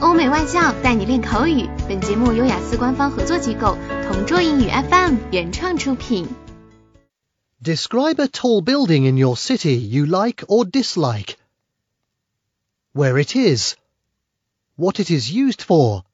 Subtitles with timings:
[0.00, 1.68] 欧美外教带你练口语。
[1.88, 6.28] 本节目由雅思官方合作机构同桌英语 FM 原创出品。
[7.62, 11.36] Describe a tall building in your city you like or dislike.
[12.92, 13.76] Where it is.
[14.76, 16.04] What it is used for.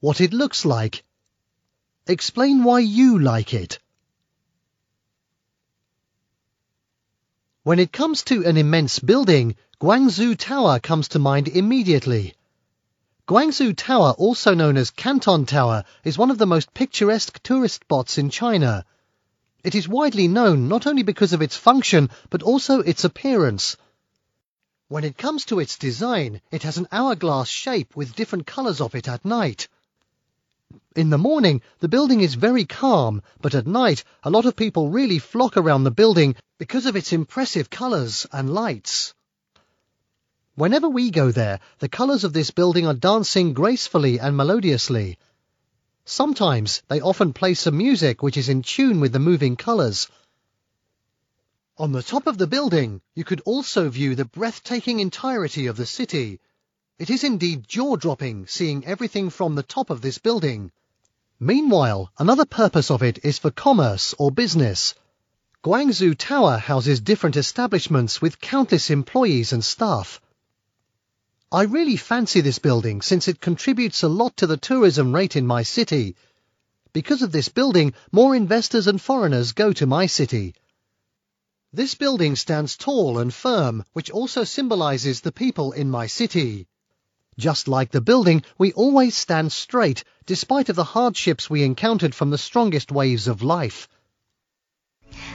[0.00, 1.02] What it looks like.
[2.06, 3.78] Explain why you like it.
[7.64, 12.34] When it comes to an immense building, Guangzhou Tower comes to mind immediately.
[13.28, 18.18] Guangzhou Tower, also known as Canton Tower, is one of the most picturesque tourist spots
[18.18, 18.84] in China.
[19.62, 23.76] It is widely known not only because of its function, but also its appearance.
[24.88, 28.96] When it comes to its design, it has an hourglass shape with different colours of
[28.96, 29.68] it at night.
[30.96, 34.90] In the morning, the building is very calm, but at night, a lot of people
[34.90, 39.14] really flock around the building because of its impressive colours and lights.
[40.54, 45.16] Whenever we go there, the colours of this building are dancing gracefully and melodiously.
[46.04, 50.08] Sometimes they often play some music which is in tune with the moving colours.
[51.78, 55.86] On the top of the building, you could also view the breathtaking entirety of the
[55.86, 56.38] city.
[56.98, 60.70] It is indeed jaw-dropping seeing everything from the top of this building.
[61.40, 64.94] Meanwhile, another purpose of it is for commerce or business.
[65.64, 70.20] Guangzhou Tower houses different establishments with countless employees and staff.
[71.54, 75.46] I really fancy this building since it contributes a lot to the tourism rate in
[75.46, 76.16] my city.
[76.94, 80.54] Because of this building, more investors and foreigners go to my city.
[81.70, 86.68] This building stands tall and firm, which also symbolizes the people in my city.
[87.38, 92.30] Just like the building, we always stand straight, despite of the hardships we encountered from
[92.30, 93.88] the strongest waves of life.